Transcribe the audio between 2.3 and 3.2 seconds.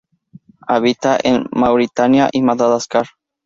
y Madagascar.